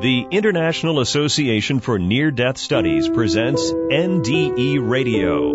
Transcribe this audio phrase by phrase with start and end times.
[0.00, 5.50] The International Association for Near Death Studies presents NDE Radio,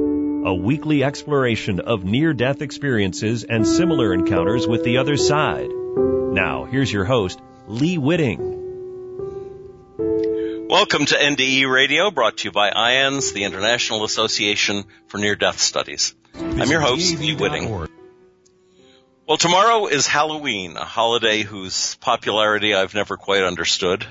[0.47, 5.71] a weekly exploration of near death experiences and similar encounters with the other side.
[5.71, 8.38] Now, here's your host, Lee Witting.
[10.70, 15.60] Welcome to NDE Radio, brought to you by IANDS, the International Association for Near Death
[15.60, 16.13] Studies.
[16.35, 17.88] I'm your host, Lee Witting.
[19.27, 24.05] Well, tomorrow is Halloween, a holiday whose popularity I've never quite understood.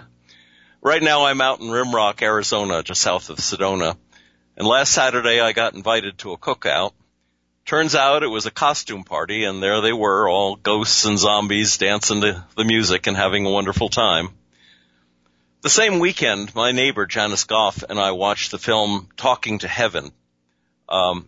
[0.85, 3.97] Right now I'm out in Rimrock, Arizona, just south of Sedona.
[4.55, 6.93] And last Saturday I got invited to a cookout.
[7.65, 11.79] Turns out it was a costume party and there they were, all ghosts and zombies
[11.79, 14.29] dancing to the music and having a wonderful time.
[15.63, 20.13] The same weekend, my neighbor Janice Goff and I watched the film Talking to Heaven.
[20.87, 21.27] Um,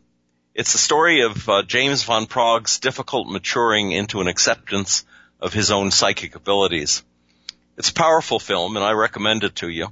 [0.55, 5.07] it's the story of uh, James Van Praagh's difficult maturing into an acceptance
[5.41, 7.03] of his own psychic abilities.
[7.77, 9.89] It's a powerful film and I recommend it to you.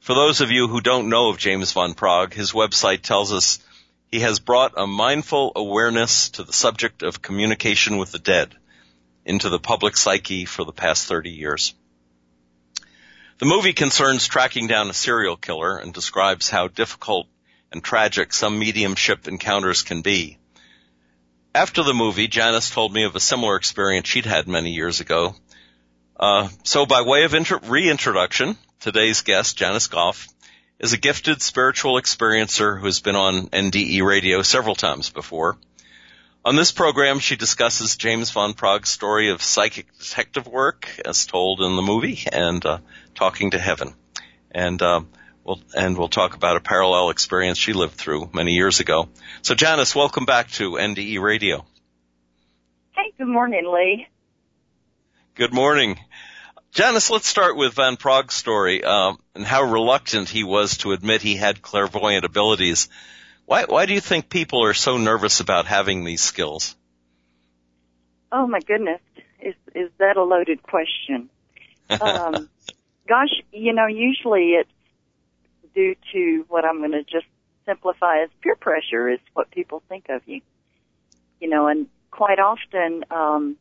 [0.00, 3.60] For those of you who don't know of James Van Praagh, his website tells us
[4.10, 8.56] he has brought a mindful awareness to the subject of communication with the dead
[9.24, 11.74] into the public psyche for the past 30 years.
[13.38, 17.28] The movie concerns tracking down a serial killer and describes how difficult
[17.70, 20.38] and tragic some mediumship encounters can be.
[21.54, 25.36] After the movie, Janice told me of a similar experience she'd had many years ago
[26.20, 30.28] uh, so by way of inter- reintroduction, today's guest, Janice Goff,
[30.78, 35.56] is a gifted spiritual experiencer who has been on NDE radio several times before.
[36.44, 41.60] On this program, she discusses James Van Praagh's story of psychic detective work, as told
[41.62, 42.78] in the movie, and uh,
[43.14, 43.94] talking to heaven.
[44.50, 45.02] And uh,
[45.44, 49.08] we'll and we'll talk about a parallel experience she lived through many years ago.
[49.42, 51.64] So, Janice, welcome back to NDE Radio.
[52.92, 54.06] Hey, good morning, Lee.
[55.40, 55.98] Good morning.
[56.70, 61.22] Janice, let's start with Van Praagh's story um, and how reluctant he was to admit
[61.22, 62.90] he had clairvoyant abilities.
[63.46, 66.76] Why, why do you think people are so nervous about having these skills?
[68.30, 69.00] Oh my goodness,
[69.40, 71.30] is is that a loaded question?
[71.88, 72.50] Um,
[73.08, 74.70] gosh, you know, usually it's
[75.74, 77.24] due to what I'm going to just
[77.64, 80.42] simplify as peer pressure is what people think of you.
[81.40, 83.56] You know, and quite often um,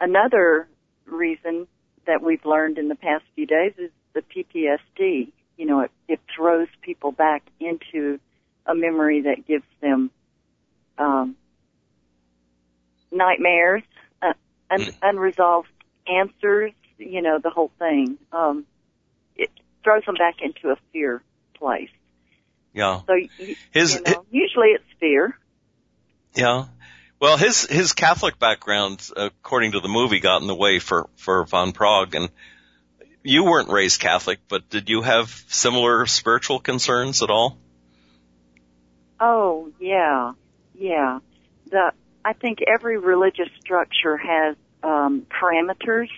[0.00, 0.68] Another
[1.06, 1.66] reason
[2.06, 5.32] that we've learned in the past few days is the PTSD.
[5.56, 8.20] You know, it, it throws people back into
[8.66, 10.10] a memory that gives them
[10.98, 11.36] um,
[13.10, 13.82] nightmares,
[14.22, 14.32] uh,
[14.70, 14.94] un- mm.
[15.02, 15.68] unresolved
[16.06, 16.72] answers.
[16.98, 18.18] You know, the whole thing.
[18.32, 18.66] Um,
[19.36, 19.50] it
[19.84, 21.22] throws them back into a fear
[21.54, 21.90] place.
[22.72, 23.00] Yeah.
[23.06, 23.14] So
[23.70, 25.38] his, you know, usually it's fear.
[26.34, 26.66] Yeah.
[27.18, 31.44] Well, his his Catholic background, according to the movie, got in the way for for
[31.44, 32.28] Van Praagh, and
[33.22, 37.56] you weren't raised Catholic, but did you have similar spiritual concerns at all?
[39.18, 40.32] Oh yeah,
[40.78, 41.20] yeah.
[41.70, 46.10] The I think every religious structure has um, parameters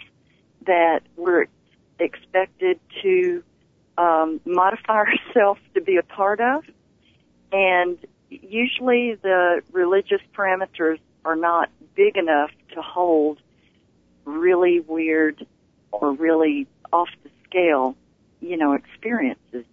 [0.67, 1.47] that we're
[2.01, 3.45] expected to
[3.97, 4.95] um, modify
[5.29, 6.65] ourselves to be a part of,
[7.53, 7.99] and
[8.31, 13.39] usually the religious parameters are not big enough to hold
[14.25, 15.47] really weird
[15.91, 17.97] or really off the scale,
[18.41, 19.65] you know, experiences.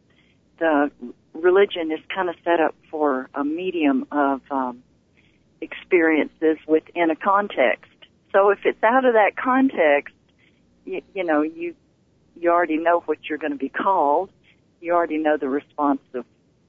[0.60, 0.92] The
[1.34, 4.84] religion is kind of set up for a medium of um,
[5.62, 7.92] experiences within a context.
[8.32, 10.14] So if it's out of that context,
[10.86, 11.76] you, you know, you
[12.38, 14.30] you already know what you're going to be called.
[14.82, 16.26] You already know the response of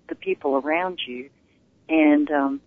[0.09, 1.29] the people around you.
[1.89, 2.61] And, um,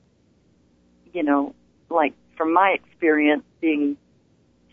[1.13, 1.55] you know,
[1.89, 3.97] like from my experience being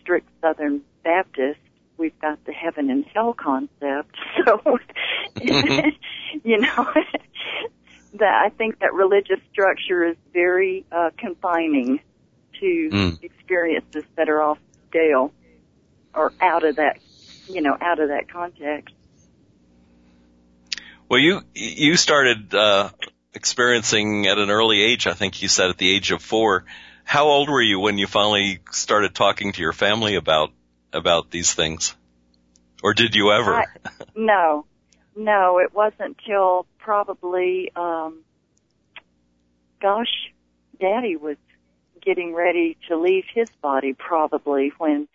[0.01, 1.59] strict Southern Baptist,
[1.97, 4.15] we've got the heaven and hell concept.
[4.45, 4.61] So,
[5.35, 5.89] mm-hmm.
[6.45, 6.93] you know,
[8.13, 11.99] that I think that religious structure is very uh, confining
[12.59, 13.23] to mm.
[13.23, 14.59] experiences that are off
[14.89, 15.33] scale
[16.13, 16.99] or out of that,
[17.49, 18.93] you know, out of that context.
[21.09, 22.89] Well, you you started uh,
[23.37, 25.07] experiencing at an early age.
[25.07, 26.65] I think you said at the age of four.
[27.03, 30.51] How old were you when you finally started talking to your family about
[30.91, 31.95] about these things,
[32.83, 33.53] or did you ever?
[33.55, 33.65] I,
[34.15, 34.65] no,
[35.15, 38.23] no, it wasn't till probably, um,
[39.81, 40.31] gosh,
[40.79, 41.37] Daddy was
[42.01, 45.07] getting ready to leave his body probably when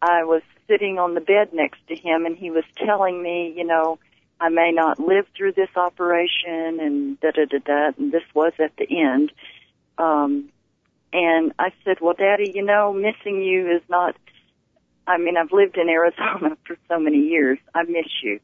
[0.00, 3.64] I was sitting on the bed next to him and he was telling me, you
[3.64, 3.98] know,
[4.40, 8.52] I may not live through this operation and da da da da, and this was
[8.58, 9.32] at the end.
[9.98, 10.50] Um,
[11.12, 14.14] and I said, well, Daddy, you know, missing you is not
[15.08, 17.58] I mean, I've lived in Arizona for so many years.
[17.74, 18.40] I miss you.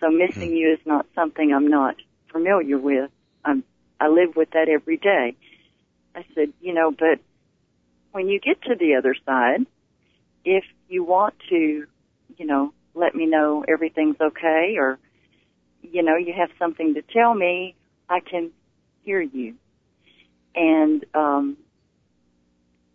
[0.00, 0.56] So missing mm.
[0.58, 1.96] you is not something I'm not
[2.30, 3.10] familiar with.
[3.44, 3.64] I'm,
[4.00, 5.34] I live with that every day.
[6.14, 7.18] I said, you know, but
[8.12, 9.66] when you get to the other side,
[10.44, 11.86] if you want to,
[12.36, 14.98] you know, let me know everything's okay or,
[15.92, 17.74] you know, you have something to tell me,
[18.08, 18.50] I can
[19.02, 19.54] hear you.
[20.54, 21.56] And, um,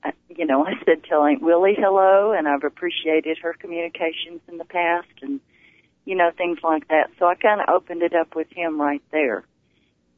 [0.03, 4.57] I, you know, I said tell Aunt Willie hello and I've appreciated her communications in
[4.57, 5.39] the past and,
[6.05, 7.09] you know, things like that.
[7.19, 9.43] So I kind of opened it up with him right there.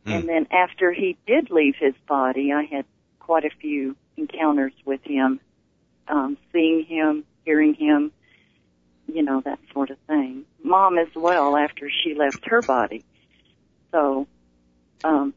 [0.06, 0.20] Mm.
[0.20, 2.86] And then after he did leave his body, I had
[3.20, 5.40] quite a few encounters with him,
[6.08, 8.12] um, seeing him, hearing him,
[9.08, 10.46] you know, that sort of thing.
[10.64, 13.04] Mom as well after she left her body.
[13.92, 14.28] So,
[15.04, 15.34] um,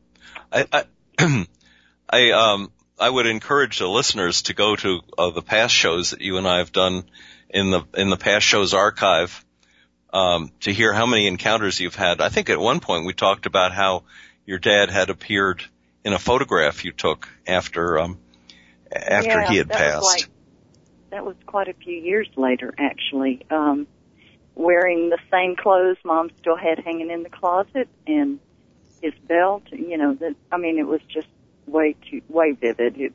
[0.53, 1.47] I, I,
[2.09, 6.21] I, um, I would encourage the listeners to go to uh, the past shows that
[6.21, 7.05] you and I have done
[7.51, 9.45] in the in the past shows archive
[10.13, 12.21] um, to hear how many encounters you've had.
[12.21, 14.05] I think at one point we talked about how
[14.47, 15.65] your dad had appeared
[16.05, 18.19] in a photograph you took after um,
[18.93, 20.03] after yeah, he had that passed.
[20.03, 20.31] Was like,
[21.11, 23.45] that was quite a few years later, actually.
[23.51, 23.87] Um,
[24.55, 28.39] wearing the same clothes Mom still had hanging in the closet, and
[29.03, 29.65] his belt.
[29.71, 31.29] You know, that I mean, it was just
[31.67, 32.99] way too way vivid.
[32.99, 33.13] It,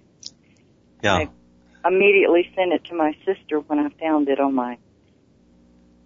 [1.02, 1.16] yeah.
[1.84, 4.78] I immediately sent it to my sister when I found it on my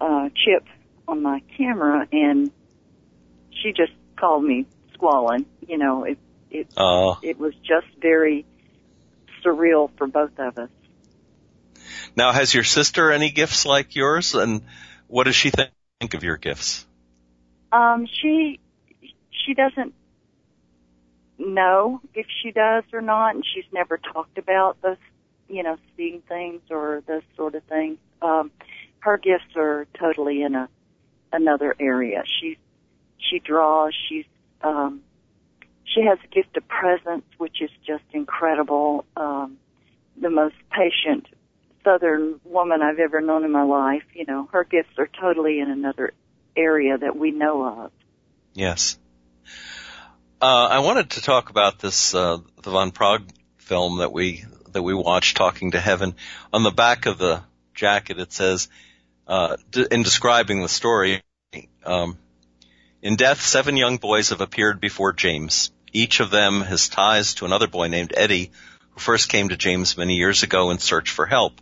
[0.00, 0.66] uh, chip
[1.06, 2.50] on my camera, and
[3.50, 5.46] she just called me squalling.
[5.66, 6.18] You know, it
[6.50, 8.44] it uh, it was just very
[9.44, 10.70] surreal for both of us.
[12.16, 14.62] Now, has your sister any gifts like yours, and
[15.14, 16.84] what does she think of your gifts?
[17.70, 18.58] Um, she
[19.30, 19.94] she doesn't
[21.38, 24.96] know if she does or not, and she's never talked about those,
[25.48, 27.98] you know, seeing things or those sort of things.
[28.22, 28.50] Um,
[28.98, 30.68] her gifts are totally in a
[31.32, 32.24] another area.
[32.40, 32.56] She's
[33.18, 33.94] she draws.
[34.08, 34.26] She's
[34.62, 35.00] um,
[35.84, 39.04] she has a gift of presence, which is just incredible.
[39.16, 39.58] Um,
[40.20, 41.28] the most patient
[41.84, 44.04] Southern woman I've ever known in my life.
[44.14, 46.12] You know, her gifts are totally in another
[46.56, 47.92] area that we know of.
[48.54, 48.98] Yes.
[50.40, 53.28] Uh, I wanted to talk about this, uh, the Van Praagh
[53.58, 56.14] film that we, that we watched, Talking to Heaven.
[56.52, 57.42] On the back of the
[57.74, 58.68] jacket it says,
[59.26, 59.56] uh,
[59.90, 61.22] in describing the story,
[61.84, 62.18] um,
[63.02, 65.70] in death, seven young boys have appeared before James.
[65.92, 68.50] Each of them has ties to another boy named Eddie,
[68.94, 71.60] who first came to James many years ago in search for help.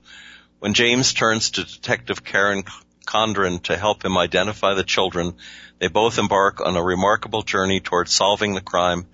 [0.59, 2.63] When James turns to Detective Karen
[3.07, 5.35] Condren to help him identify the children,
[5.79, 9.07] they both embark on a remarkable journey toward solving the crime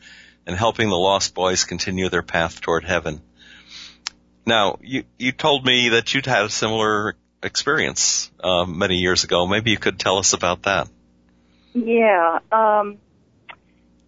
[0.47, 3.23] and helping the lost boys continue their path toward heaven.
[4.44, 9.47] Now, you, you told me that you'd had a similar experience uh, many years ago.
[9.47, 10.88] Maybe you could tell us about that.
[11.75, 12.38] Yeah.
[12.50, 12.99] Um,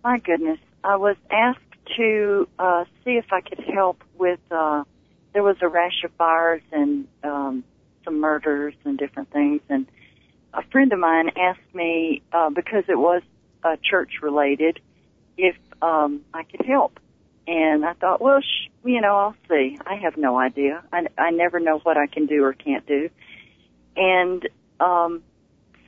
[0.02, 0.58] my goodness.
[0.82, 1.60] I was asked
[1.96, 4.40] to uh, see if I could help with.
[4.50, 4.84] Uh,
[5.32, 7.64] there was a rash of fires and um,
[8.04, 9.86] some murders and different things, and
[10.52, 13.22] a friend of mine asked me uh, because it was
[13.62, 14.80] uh, church related
[15.36, 16.98] if um, I could help,
[17.46, 19.78] and I thought, well, sh- you know, I'll see.
[19.86, 20.82] I have no idea.
[20.92, 23.08] I, I never know what I can do or can't do,
[23.96, 24.48] and
[24.80, 25.22] um,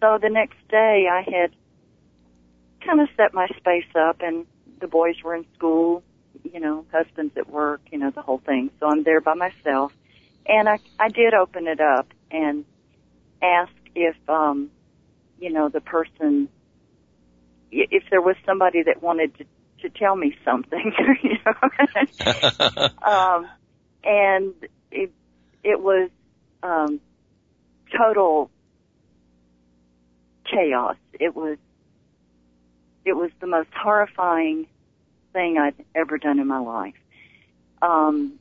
[0.01, 1.53] so the next day I had
[2.85, 4.47] kind of set my space up and
[4.83, 6.03] the boys were in school,
[6.53, 8.71] you know, husband's at work, you know, the whole thing.
[8.81, 9.93] So I'm there by myself.
[10.45, 12.67] And I, I did open it up and
[13.41, 14.71] ask if, um,
[15.39, 16.49] you know, the person,
[17.71, 19.45] if there was somebody that wanted to,
[19.83, 22.89] to tell me something, you know.
[23.03, 23.49] um,
[24.05, 24.53] and
[24.91, 25.13] it,
[25.63, 26.11] it was,
[26.63, 27.01] um,
[27.97, 28.51] total
[30.45, 30.97] chaos.
[31.13, 31.57] It was,
[33.05, 34.67] it was the most horrifying
[35.33, 36.95] thing I'd ever done in my life.
[37.81, 38.39] Um,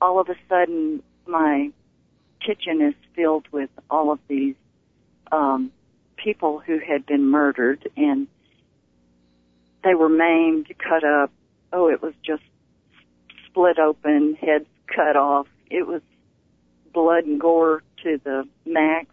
[0.00, 1.70] all of a sudden, my
[2.40, 4.54] kitchen is filled with all of these
[5.30, 5.70] um,
[6.16, 8.26] people who had been murdered, and
[9.84, 11.30] they were maimed, cut up.
[11.72, 12.42] Oh, it was just
[13.46, 15.46] split open, heads cut off.
[15.70, 16.02] It was
[16.92, 19.06] blood and gore to the max.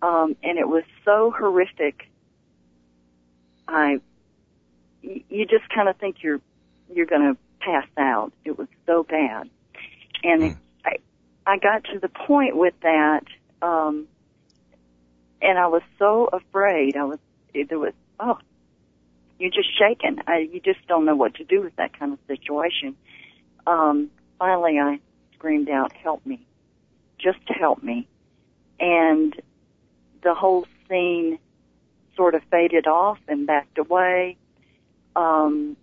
[0.00, 2.08] Um, and it was so horrific.
[3.68, 4.00] I
[5.02, 6.40] you just kind of think you're
[6.92, 8.32] you're going to pass out.
[8.44, 9.48] It was so bad,
[10.22, 10.56] and mm.
[10.84, 10.96] I
[11.46, 13.24] I got to the point with that,
[13.60, 14.06] um,
[15.40, 16.96] and I was so afraid.
[16.96, 17.18] I was
[17.52, 18.38] there was oh,
[19.38, 20.18] you're just shaking.
[20.26, 22.96] I, you just don't know what to do with that kind of situation.
[23.66, 25.00] Um, finally, I
[25.34, 26.46] screamed out, "Help me!
[27.18, 28.08] Just help me!"
[28.82, 29.40] and
[30.22, 31.38] the whole scene
[32.16, 34.36] sort of faded off and backed away.
[35.16, 35.76] Um,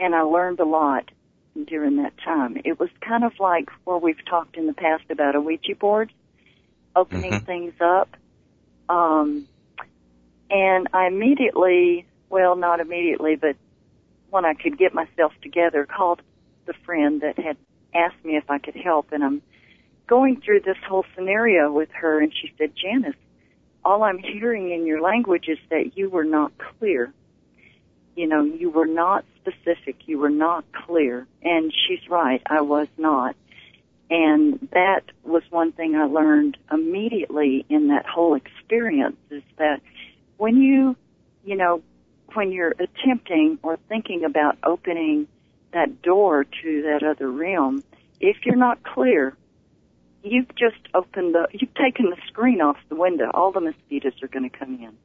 [0.00, 1.10] and I learned a lot
[1.66, 2.58] during that time.
[2.64, 6.12] It was kind of like where we've talked in the past about a Ouija board,
[6.96, 7.44] opening mm-hmm.
[7.44, 8.16] things up.
[8.88, 9.46] Um,
[10.50, 13.56] and I immediately, well, not immediately, but
[14.30, 16.22] when I could get myself together, called
[16.66, 17.56] the friend that had
[17.94, 19.12] asked me if I could help.
[19.12, 19.42] And I'm
[20.06, 23.16] going through this whole scenario with her, and she said, Janice,
[23.84, 27.12] all I'm hearing in your language is that you were not clear.
[28.14, 29.96] You know, you were not specific.
[30.06, 31.26] You were not clear.
[31.42, 32.42] And she's right.
[32.46, 33.36] I was not.
[34.10, 39.80] And that was one thing I learned immediately in that whole experience is that
[40.36, 40.96] when you,
[41.44, 41.82] you know,
[42.34, 45.28] when you're attempting or thinking about opening
[45.72, 47.82] that door to that other realm,
[48.20, 49.34] if you're not clear,
[50.22, 53.30] you've just opened the, you've taken the screen off the window.
[53.32, 54.96] All the mosquitoes are going to come in.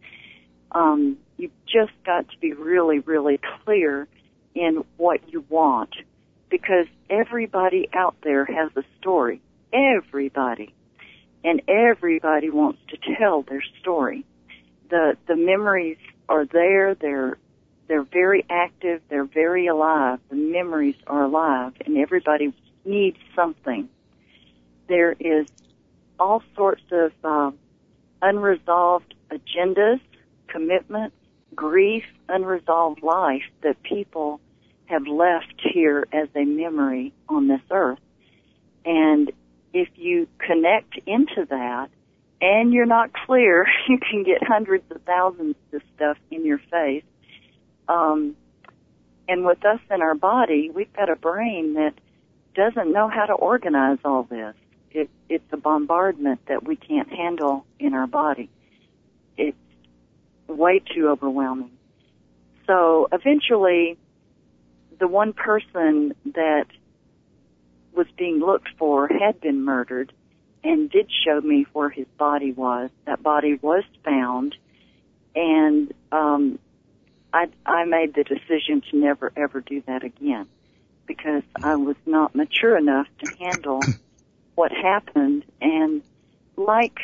[0.71, 4.07] Um, you've just got to be really, really clear
[4.55, 5.95] in what you want
[6.49, 9.41] because everybody out there has a story.
[9.73, 10.73] Everybody.
[11.43, 14.25] And everybody wants to tell their story.
[14.89, 15.97] The, the memories
[16.27, 16.95] are there.
[16.95, 17.37] They're,
[17.87, 19.01] they're very active.
[19.09, 20.19] They're very alive.
[20.29, 22.53] The memories are alive and everybody
[22.85, 23.89] needs something
[24.87, 25.47] there is
[26.19, 27.51] all sorts of uh,
[28.21, 29.99] unresolved agendas,
[30.47, 31.15] commitments,
[31.55, 34.39] grief, unresolved life that people
[34.85, 37.99] have left here as a memory on this earth.
[38.85, 39.31] And
[39.73, 41.89] if you connect into that
[42.39, 47.03] and you're not clear, you can get hundreds of thousands of stuff in your face.
[47.87, 48.35] Um,
[49.27, 51.93] and with us in our body, we've got a brain that
[52.55, 54.55] doesn't know how to organize all this
[54.97, 58.49] it, it's a bombardment that we can't handle in our body.
[60.57, 61.71] Way too overwhelming.
[62.65, 63.97] So eventually,
[64.99, 66.65] the one person that
[67.93, 70.11] was being looked for had been murdered
[70.63, 72.89] and did show me where his body was.
[73.05, 74.55] That body was found,
[75.35, 76.57] and um,
[77.31, 80.47] I, I made the decision to never ever do that again
[81.05, 83.79] because I was not mature enough to handle
[84.55, 85.45] what happened.
[85.61, 86.01] And
[86.55, 86.97] like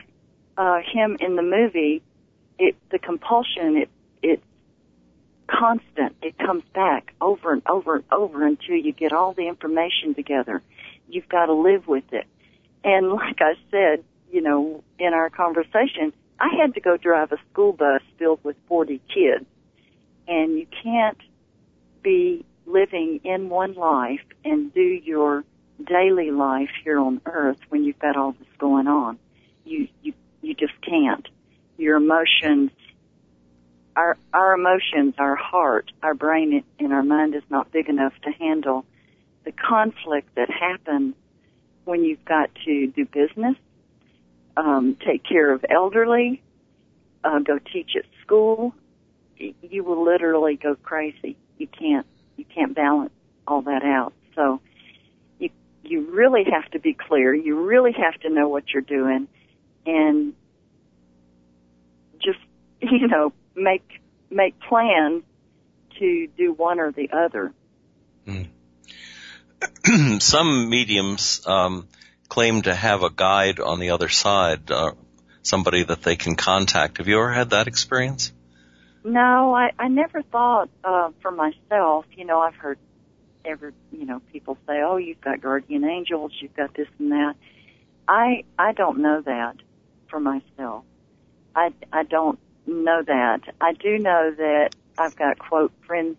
[0.57, 2.01] uh, him in the movie,
[2.63, 3.89] it the compulsion it
[4.21, 4.43] it's
[5.47, 6.15] constant.
[6.21, 10.61] It comes back over and over and over until you get all the information together.
[11.09, 12.25] You've got to live with it.
[12.83, 17.37] And like I said, you know, in our conversation, I had to go drive a
[17.51, 19.45] school bus filled with 40 kids.
[20.27, 21.17] And you can't
[22.01, 25.43] be living in one life and do your
[25.85, 29.19] daily life here on earth when you've got all this going on.
[29.65, 31.27] You, you, you just can't.
[31.77, 32.71] Your emotions,
[33.95, 38.31] our, our emotions, our heart, our brain and our mind is not big enough to
[38.31, 38.85] handle
[39.43, 41.15] the conflict that happens
[41.85, 43.55] when you've got to do business,
[44.55, 46.41] um, take care of elderly,
[47.23, 48.73] uh, go teach at school.
[49.37, 51.35] You will literally go crazy.
[51.57, 52.05] You can't,
[52.37, 53.11] you can't balance
[53.47, 54.13] all that out.
[54.35, 54.61] So,
[55.39, 55.49] you
[55.83, 57.33] you really have to be clear.
[57.33, 59.27] You really have to know what you're doing
[59.85, 60.33] and
[62.23, 62.39] just,
[62.81, 65.23] you know, make, make plans
[65.99, 67.53] to do one or the other.
[68.27, 68.47] Mm.
[70.21, 71.87] Some mediums, um,
[72.29, 74.93] claim to have a guide on the other side, uh,
[75.43, 76.97] somebody that they can contact.
[76.97, 78.31] Have you ever had that experience?
[79.03, 82.79] No, I, I never thought, uh, for myself, you know, I've heard
[83.45, 87.35] ever, you know, people say, "Oh, you've got guardian angels, you've got this and that."
[88.07, 89.57] I I don't know that
[90.09, 90.85] for myself.
[91.55, 93.41] I I don't know that.
[93.61, 96.17] I do know that I've got quote friends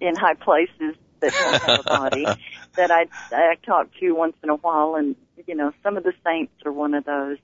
[0.00, 2.26] in high places that don't have a body
[2.76, 6.12] that I I talk to once in a while, and you know, some of the
[6.24, 7.38] saints are one of those.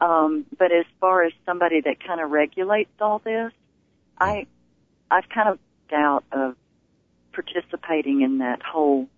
[0.00, 3.52] Um, but as far as somebody that kind of regulates all this,
[4.18, 4.46] I
[5.10, 5.58] I've kind of
[5.88, 6.56] doubt of
[7.32, 9.08] participating in that whole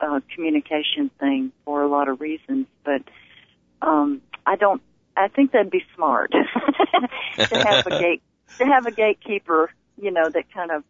[0.00, 3.02] uh, communication thing for a lot of reasons, but
[3.82, 4.82] um, I don't.
[5.18, 6.32] I think that'd be smart
[7.36, 8.22] to have a gate
[8.58, 9.70] to have a gatekeeper,
[10.00, 10.84] you know, that kind of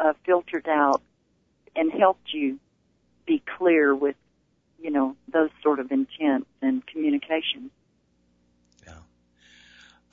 [0.00, 1.02] uh, filtered out
[1.74, 2.58] and helped you
[3.26, 4.16] be clear with,
[4.80, 7.70] you know, those sort of intents and communication.
[8.86, 8.94] Yeah.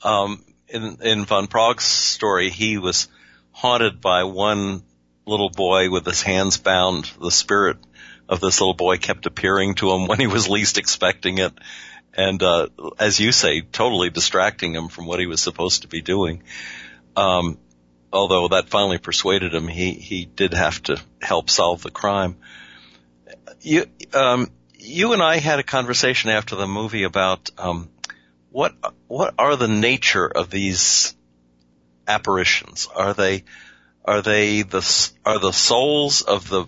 [0.02, 3.08] Um, in in Van Praagh's story, he was
[3.52, 4.82] haunted by one
[5.26, 7.10] little boy with his hands bound.
[7.20, 7.78] The spirit
[8.28, 11.52] of this little boy kept appearing to him when he was least expecting it.
[12.14, 16.00] And uh, as you say, totally distracting him from what he was supposed to be
[16.00, 16.42] doing.
[17.16, 17.58] Um,
[18.12, 22.36] although that finally persuaded him, he he did have to help solve the crime.
[23.60, 27.88] You um, you and I had a conversation after the movie about um,
[28.50, 28.74] what
[29.06, 31.14] what are the nature of these
[32.08, 32.88] apparitions?
[32.94, 33.44] Are they
[34.04, 36.66] are they the are the souls of the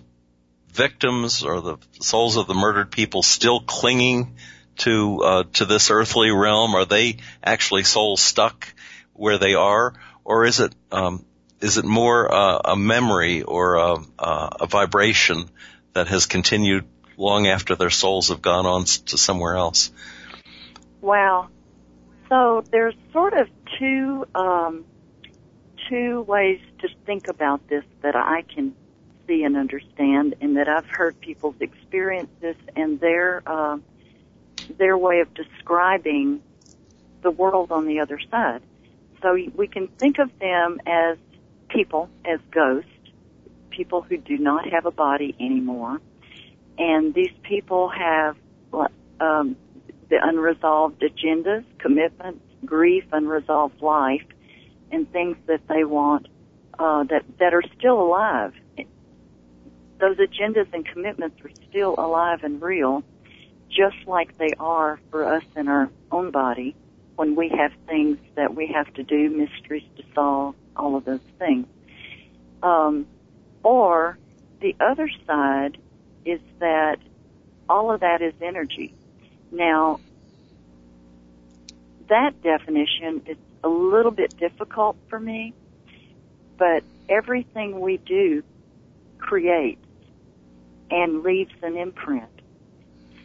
[0.69, 4.35] victims or the souls of the murdered people still clinging
[4.77, 6.75] to uh, to this earthly realm?
[6.75, 8.73] Are they actually souls stuck
[9.13, 11.25] where they are, or is it um,
[11.61, 15.49] is it more uh, a memory or a, a vibration
[15.93, 16.85] that has continued
[17.17, 19.91] long after their souls have gone on to somewhere else?
[21.01, 21.49] Wow.
[22.29, 23.47] So there's sort of
[23.79, 24.85] two um,
[25.89, 28.75] two ways to think about this that I can
[29.27, 33.77] see and understand, and that I've heard people's experiences and their uh,
[34.77, 36.41] their way of describing
[37.21, 38.61] the world on the other side.
[39.21, 41.17] So we can think of them as
[41.69, 42.89] people, as ghosts,
[43.69, 46.01] people who do not have a body anymore,
[46.77, 48.35] and these people have
[49.19, 49.55] um,
[50.09, 54.25] the unresolved agendas, commitments, grief, unresolved life,
[54.91, 56.27] and things that they want
[56.77, 58.53] uh, that that are still alive.
[59.99, 63.03] Those agendas and commitments are still alive and real,
[63.75, 66.75] just like they are for us in our own body
[67.15, 71.19] when we have things that we have to do, mysteries to solve, all of those
[71.37, 71.67] things.
[72.61, 73.07] Um,
[73.63, 74.17] or
[74.61, 75.77] the other side
[76.25, 76.97] is that
[77.69, 78.93] all of that is energy.
[79.51, 79.99] Now,
[82.09, 85.53] that definition is a little bit difficult for me,
[86.57, 88.43] but everything we do
[89.17, 89.85] creates
[90.91, 92.32] and leaves an imprint.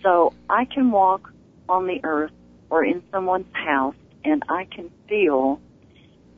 [0.03, 1.33] So I can walk
[1.69, 2.33] on the earth
[2.71, 5.61] or in someone's house and I can feel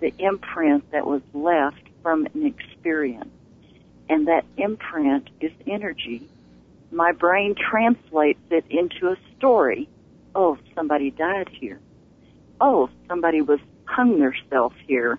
[0.00, 3.30] the imprint that was left from an experience.
[4.08, 6.28] And that imprint is energy.
[6.90, 9.88] My brain translates it into a story.
[10.34, 11.80] Oh, somebody died here.
[12.60, 15.18] Oh, somebody was hung themselves here.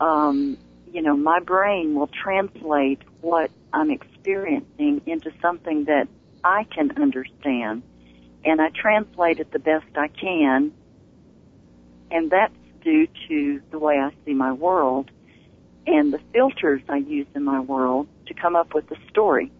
[0.00, 0.58] Um,
[0.92, 6.08] you know, my brain will translate what I'm experiencing into something that
[6.44, 7.82] I can understand.
[8.44, 10.72] And I translate it the best I can.
[12.10, 15.10] And that's due to the way I see my world
[15.86, 19.50] and the filters I use in my world to come up with the story.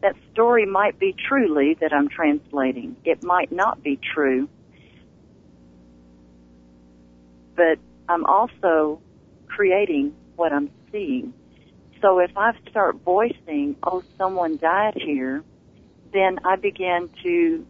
[0.00, 2.96] That story might be truly that I'm translating.
[3.04, 4.48] It might not be true.
[7.54, 9.00] But I'm also
[9.46, 11.34] creating what I'm seeing.
[12.00, 15.44] So if I start voicing, oh, someone died here,
[16.12, 17.66] then I began to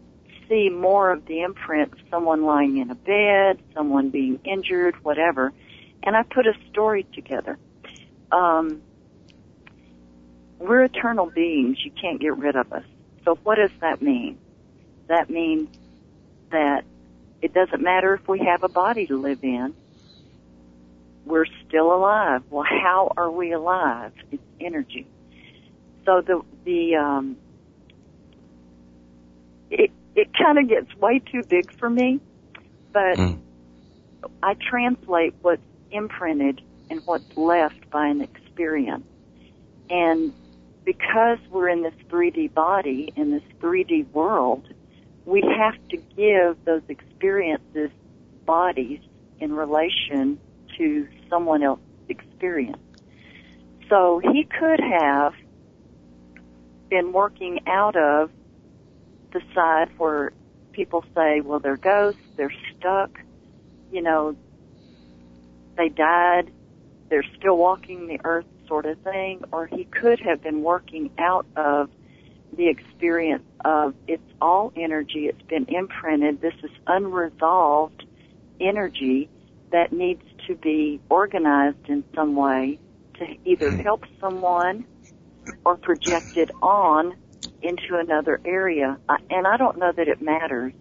[0.49, 5.53] see more of the imprint someone lying in a bed, someone being injured, whatever,
[6.03, 7.59] and I put a story together.
[8.31, 8.83] Um,
[10.59, 11.79] we're eternal beings.
[11.85, 12.85] You can't get rid of us.
[13.25, 14.39] So what does that mean?
[15.09, 15.69] That means
[16.51, 16.85] that
[17.41, 19.75] it doesn't matter if we have a body to live in
[21.25, 22.43] we're still alive.
[22.51, 24.13] Well, how are we alive?
[24.31, 25.07] It's energy.
[26.05, 27.37] So the the um,
[29.73, 32.21] it it kind of gets way too big for me,
[32.93, 33.39] but mm.
[34.43, 39.07] I translate what's imprinted and what's left by an experience.
[39.89, 40.33] And
[40.85, 44.69] because we're in this 3D body, in this 3D world,
[45.25, 47.91] we have to give those experiences
[48.45, 49.01] bodies
[49.41, 50.39] in relation
[50.77, 52.83] to someone else's experience.
[53.89, 55.35] So he could have
[56.91, 58.31] been working out of
[59.33, 60.33] the side where
[60.73, 63.19] people say, well, they're ghosts, they're stuck,
[63.91, 64.37] you know,
[65.77, 66.51] they died,
[67.09, 71.47] they're still walking the earth sort of thing, or he could have been working out
[71.57, 71.91] of
[72.57, 78.05] the experience of it's all energy, it's been imprinted, this is unresolved
[78.61, 79.29] energy
[79.73, 82.79] that needs to be organized in some way
[83.15, 83.81] to either hmm.
[83.81, 84.85] help someone
[85.65, 87.15] or project it on
[87.63, 88.99] into another area.
[89.31, 90.73] And I don't know that it matters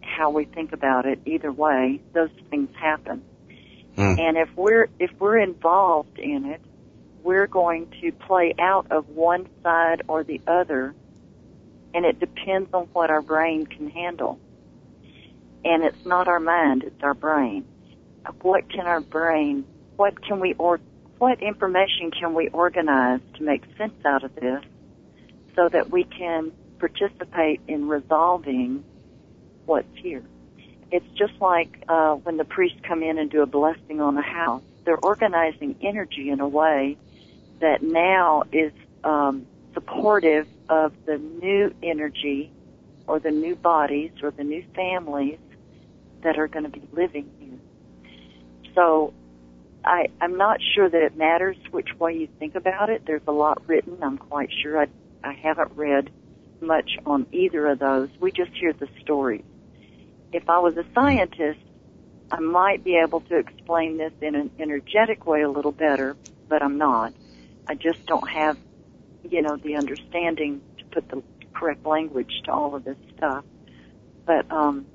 [0.00, 1.20] how we think about it.
[1.26, 3.22] Either way, those things happen.
[3.96, 4.18] Mm.
[4.18, 6.60] And if we're if we're involved in it,
[7.22, 10.94] we're going to play out of one side or the other,
[11.94, 14.38] and it depends on what our brain can handle.
[15.64, 17.64] And it's not our mind; it's our brain
[18.42, 19.64] what can our brain,
[19.96, 20.80] what can we or
[21.18, 24.62] what information can we organize to make sense out of this
[25.56, 28.84] so that we can participate in resolving
[29.64, 30.22] what's here.
[30.92, 34.22] it's just like uh, when the priests come in and do a blessing on a
[34.22, 34.62] house.
[34.84, 36.96] They're organizing energy in a way
[37.60, 42.52] that now is um, supportive of the new energy
[43.08, 45.38] or the new bodies or the new families
[46.22, 48.12] that are going to be living here.
[48.74, 49.12] So
[49.84, 53.02] I, I'm not sure that it matters which way you think about it.
[53.06, 53.98] There's a lot written.
[54.02, 54.82] I'm quite sure.
[54.82, 54.86] I,
[55.26, 56.10] I haven't read
[56.60, 58.08] much on either of those.
[58.20, 59.44] We just hear the stories.
[60.32, 61.60] If I was a scientist,
[62.30, 66.16] I might be able to explain this in an energetic way a little better,
[66.48, 67.12] but I'm not.
[67.68, 68.56] I just don't have,
[69.28, 73.44] you know, the understanding to put the correct language to all of this stuff.
[74.24, 74.86] But, um,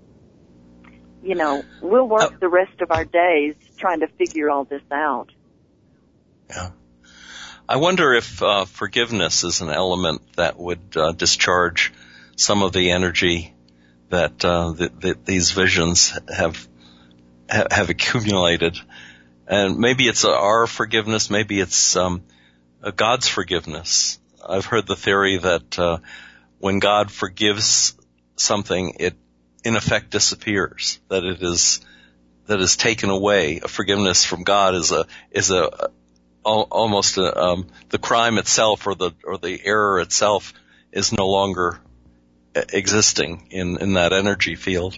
[1.24, 4.82] you know, we'll work uh, the rest of our days trying to figure all this
[4.92, 5.30] out.
[6.50, 6.72] Yeah.
[7.72, 11.94] I wonder if uh, forgiveness is an element that would uh, discharge
[12.36, 13.54] some of the energy
[14.10, 14.74] that, uh,
[15.24, 16.68] these visions have
[17.50, 18.78] have accumulated,
[19.48, 22.24] and maybe it's our forgiveness, maybe it's um,
[22.98, 24.20] God's forgiveness.
[24.46, 26.00] I've heard the theory that uh,
[26.60, 27.96] when God forgives
[28.36, 29.16] something, it
[29.64, 31.00] in effect disappears.
[31.08, 31.80] That it is
[32.48, 33.62] that is taken away.
[33.64, 35.90] A forgiveness from God is a is a
[36.44, 40.54] almost a, um, the crime itself or the or the error itself
[40.92, 41.80] is no longer
[42.56, 44.98] existing in in that energy field,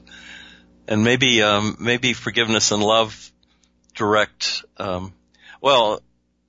[0.87, 3.31] and maybe um, maybe forgiveness and love
[3.95, 4.63] direct.
[4.77, 5.13] Um,
[5.61, 6.01] well,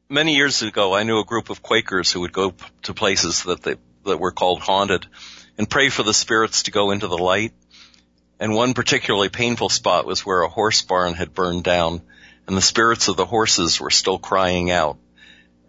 [0.09, 3.63] many years ago, I knew a group of Quakers who would go to places that
[3.63, 5.07] they that were called haunted,
[5.59, 7.53] and pray for the spirits to go into the light.
[8.41, 12.03] And one particularly painful spot was where a horse barn had burned down,
[12.47, 14.99] and the spirits of the horses were still crying out.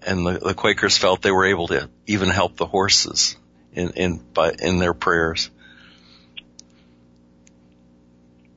[0.02, 3.38] And the, the Quakers felt they were able to even help the horses
[3.74, 5.50] in in by in their prayers.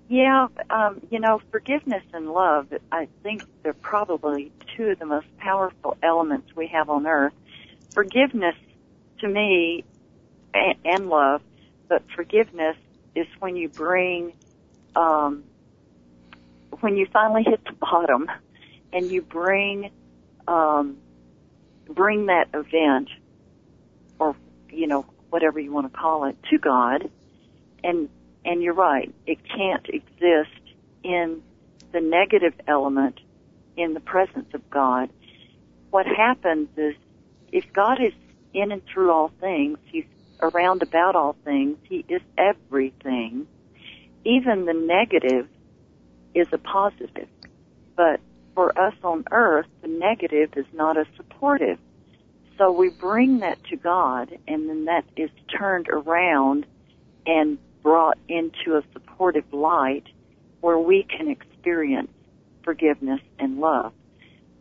[0.08, 5.26] Yeah, um, you know, forgiveness and love, I think they're probably two of the most
[5.36, 7.34] powerful elements we have on earth.
[7.92, 8.54] Forgiveness,
[9.20, 9.84] to me,
[10.54, 11.42] and, and love,
[11.88, 12.76] but forgiveness
[13.14, 14.32] is when you bring,
[14.96, 15.44] um,
[16.80, 18.30] when you finally hit the bottom
[18.92, 19.90] and you bring,
[20.46, 20.98] um,
[21.88, 23.08] bring that event
[24.18, 24.36] or,
[24.70, 27.10] you know, whatever you want to call it to God
[27.84, 28.08] and
[28.44, 30.60] and you're right, it can't exist
[31.02, 31.42] in
[31.92, 33.20] the negative element
[33.76, 35.10] in the presence of God.
[35.90, 36.94] What happens is
[37.52, 38.12] if God is
[38.54, 40.06] in and through all things, He's
[40.40, 43.46] around about all things, He is everything.
[44.24, 45.48] Even the negative
[46.38, 47.28] is a positive.
[47.96, 48.20] But
[48.54, 51.78] for us on earth, the negative is not as supportive.
[52.56, 56.66] So we bring that to God and then that is turned around
[57.24, 60.04] and brought into a supportive light
[60.60, 62.10] where we can experience
[62.64, 63.92] forgiveness and love.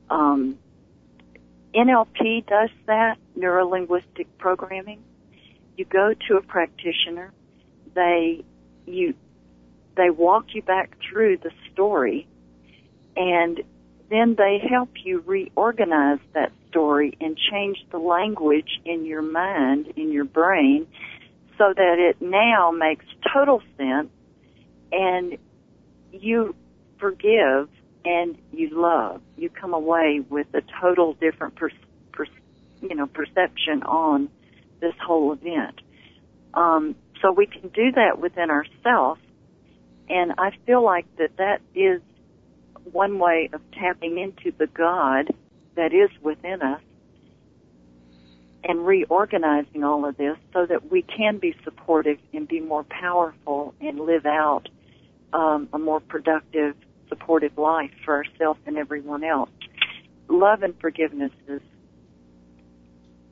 [0.10, 0.60] Um,
[1.74, 5.04] NLP does that, neuro-linguistic programming.
[5.76, 7.34] You go to a practitioner,
[7.94, 8.46] they,
[8.86, 9.14] you,
[9.98, 12.28] they walk you back through the story
[13.16, 13.62] and
[14.10, 20.12] then they help you reorganize that story and change the language in your mind, in
[20.12, 20.88] your brain,
[21.58, 24.10] so that it now makes total sense
[24.92, 25.38] and
[26.14, 26.56] you
[27.00, 27.70] forgive
[28.06, 29.22] and you love.
[29.36, 31.70] You come away with a total different per,
[32.82, 34.30] you know, perception on
[34.80, 35.82] this whole event.
[36.54, 39.20] Um, so we can do that within ourselves,
[40.10, 42.02] and I feel like that that is
[42.92, 45.34] one way of tapping into the God
[45.76, 46.82] that is within us
[48.64, 53.74] and reorganizing all of this so that we can be supportive and be more powerful
[53.80, 54.70] and live out
[55.34, 56.76] um, a more productive,
[57.10, 59.50] supportive life for ourselves and everyone else.
[60.30, 61.62] Love and forgiveness is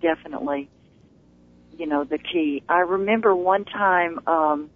[0.01, 0.69] definitely,
[1.77, 2.63] you know, the key.
[2.69, 4.69] I remember one time um,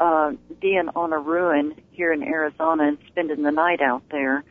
[0.00, 4.44] uh, being on a ruin here in Arizona and spending the night out there,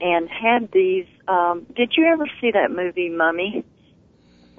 [0.00, 1.06] and had these.
[1.28, 3.64] Um, did you ever see that movie Mummy?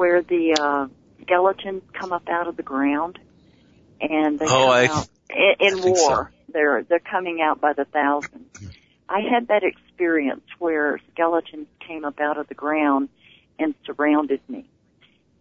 [0.01, 0.87] where the uh,
[1.21, 3.19] skeletons come up out of the ground,
[3.99, 6.31] and they oh, I, out in, in I war.
[6.33, 6.51] So.
[6.51, 8.49] They're they're coming out by the thousands.
[9.07, 13.09] I had that experience where skeletons came up out of the ground
[13.59, 14.65] and surrounded me.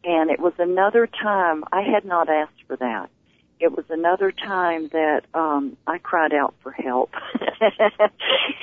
[0.05, 3.09] And it was another time I had not asked for that.
[3.61, 7.13] It was another time that um I cried out for help.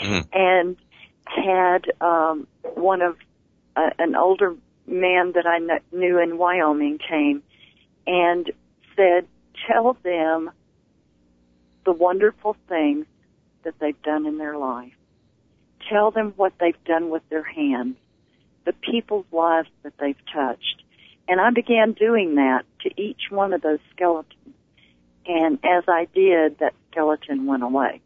[0.01, 0.19] mm-hmm.
[0.33, 0.77] And
[1.25, 3.17] had um one of
[3.75, 4.55] uh, an older
[4.87, 7.43] man that I kn- knew in Wyoming came
[8.07, 8.49] and
[8.95, 9.27] said,
[9.67, 10.49] tell them
[11.85, 13.05] the wonderful things
[13.63, 14.93] that they've done in their life.
[15.89, 17.95] Tell them what they've done with their hands,
[18.65, 20.83] the people's lives that they've touched.
[21.27, 24.33] And I began doing that to each one of those skeletons.
[25.27, 28.01] And as I did, that skeleton went away.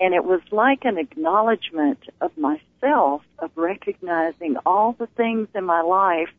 [0.00, 5.82] And it was like an acknowledgement of myself, of recognizing all the things in my
[5.82, 6.30] life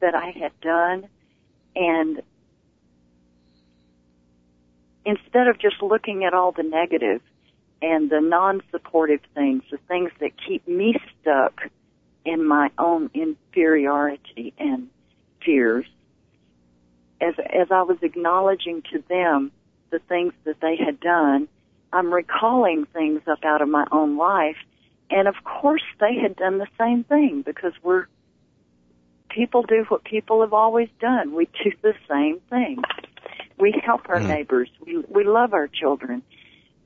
[0.00, 1.08] that I had done
[1.78, 2.22] and
[5.04, 7.22] instead of just looking at all the negative
[7.80, 11.62] and the non-supportive things, the things that keep me stuck
[12.24, 14.88] in my own inferiority and
[15.44, 15.86] fears,
[17.20, 19.52] as, as I was acknowledging to them
[19.90, 21.48] the things that they had done,
[21.92, 24.56] I'm recalling things up out of my own life.
[25.10, 28.06] And of course they had done the same thing because we're,
[29.30, 31.34] people do what people have always done.
[31.34, 32.82] We do the same thing.
[33.58, 34.28] We help our mm.
[34.28, 34.68] neighbors.
[34.84, 36.22] We, we love our children.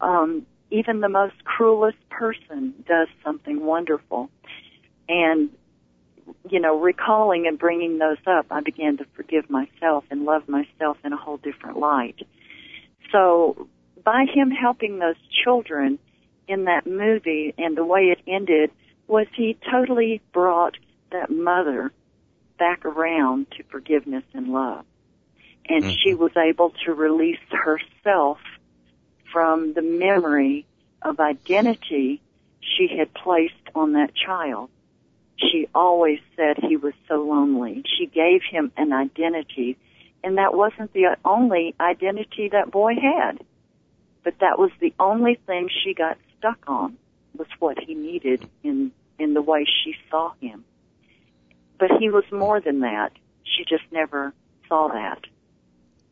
[0.01, 4.31] Um, even the most cruelest person does something wonderful.
[5.09, 5.51] And,
[6.49, 10.97] you know, recalling and bringing those up, I began to forgive myself and love myself
[11.05, 12.17] in a whole different light.
[13.11, 13.69] So
[14.05, 15.99] by him helping those children
[16.49, 18.71] in that movie and the way it ended
[19.07, 20.77] was he totally brought
[21.11, 21.93] that mother
[22.59, 24.85] back around to forgiveness and love.
[25.69, 25.95] And mm-hmm.
[26.03, 28.39] she was able to release herself
[29.33, 30.67] from the memory
[31.03, 32.21] of identity
[32.61, 34.71] she had placed on that child.
[35.51, 37.83] She always said he was so lonely.
[37.99, 39.77] She gave him an identity,
[40.23, 43.43] and that wasn't the only identity that boy had.
[44.23, 46.97] But that was the only thing she got stuck on
[47.37, 50.65] was what he needed in in the way she saw him.
[51.79, 53.13] But he was more than that.
[53.45, 54.33] She just never
[54.69, 55.25] saw that.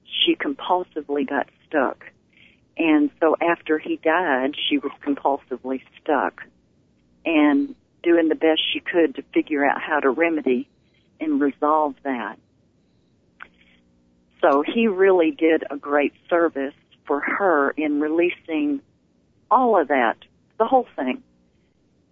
[0.05, 2.05] She compulsively got stuck.
[2.77, 6.43] And so after he died, she was compulsively stuck
[7.25, 10.69] and doing the best she could to figure out how to remedy
[11.21, 12.39] and resolve that.
[14.41, 16.75] So he really did a great service
[17.07, 18.81] for her in releasing
[19.51, 20.17] all of that,
[20.59, 21.23] the whole thing.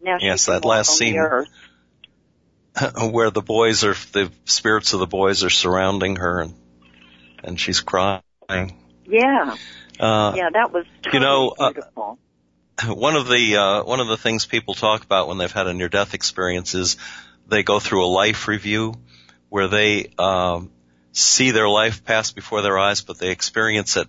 [0.02, 1.16] Now yes, that last scene
[3.10, 6.54] where the boys are, the spirits of the boys are surrounding her and,
[7.42, 8.22] and she's crying.
[9.06, 9.56] Yeah.
[9.98, 12.18] Uh, yeah, that was totally you know, uh, beautiful.
[12.86, 15.74] One of the, uh, one of the things people talk about when they've had a
[15.74, 16.96] near death experience is
[17.48, 18.94] they go through a life review
[19.48, 20.70] where they, um,
[21.12, 24.08] see their life pass before their eyes, but they experience it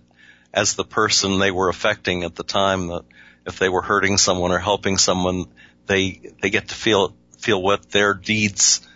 [0.52, 2.88] as the person they were affecting at the time.
[2.88, 3.04] That
[3.46, 5.46] if they were hurting someone or helping someone,
[5.86, 8.86] they they get to feel feel what their deeds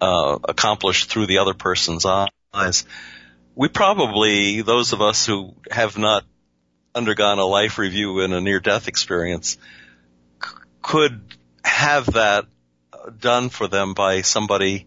[0.00, 2.84] uh, accomplished through the other person's eyes.
[3.54, 6.24] We probably, those of us who have not
[6.94, 9.58] undergone a life review in a near-death experience,
[10.42, 10.50] c-
[10.82, 11.20] could
[11.64, 12.46] have that
[13.18, 14.86] done for them by somebody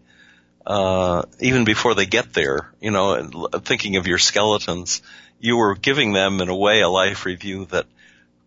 [0.66, 2.72] uh, even before they get there.
[2.80, 5.02] You know, thinking of your skeletons
[5.38, 7.86] you were giving them in a way a life review that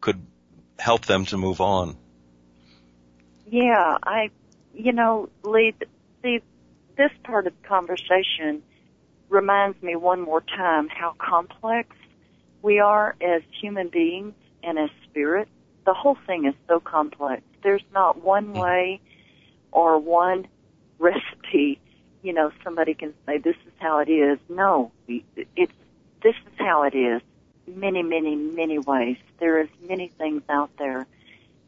[0.02, 0.22] could
[0.78, 1.96] help them to move on.
[3.50, 4.30] Yeah, I,
[4.74, 5.74] you know, Lee,
[6.24, 6.42] see,
[6.98, 8.64] this part of the conversation
[9.30, 11.96] reminds me one more time how complex
[12.62, 15.48] we are as human beings and as spirit.
[15.86, 17.42] The whole thing is so complex.
[17.64, 18.60] There's not one mm-hmm.
[18.60, 19.02] way
[19.72, 20.48] or one
[20.98, 21.80] recipe.
[22.22, 24.40] You know, somebody can say this is how it is.
[24.50, 25.72] No, it's
[26.22, 27.22] this is how it is.
[27.68, 29.18] Many, many, many ways.
[29.40, 31.08] There is many things out there.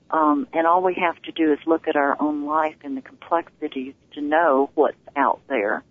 [0.10, 3.02] Um, and all we have to do is look at our own life and the
[3.02, 5.84] complexities to know what's out there.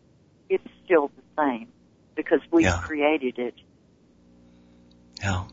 [0.51, 1.69] It's still the same
[2.15, 2.81] because we yeah.
[2.83, 3.55] created it.
[5.21, 5.45] Yeah.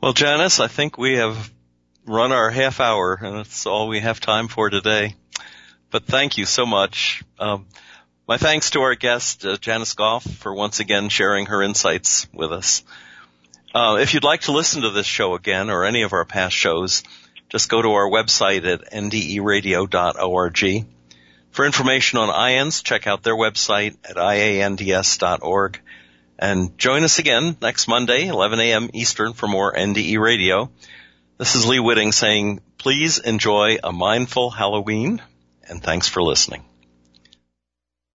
[0.00, 1.50] Well, Janice, I think we have
[2.06, 5.14] run our half hour and that's all we have time for today.
[5.90, 7.22] But thank you so much.
[7.38, 7.66] Um,
[8.26, 12.52] my thanks to our guest, uh, Janice Goff, for once again sharing her insights with
[12.52, 12.82] us.
[13.74, 16.54] Uh, if you'd like to listen to this show again or any of our past
[16.54, 17.02] shows,
[17.48, 20.86] just go to our website at nderadio.org.
[21.50, 25.80] For information on IANDS, check out their website at iands.org.
[26.42, 28.90] And join us again next Monday, 11 a.m.
[28.94, 30.72] Eastern for more NDE Radio.
[31.38, 35.22] This is Lee Witting saying, please enjoy a mindful Halloween
[35.68, 36.64] and thanks for listening.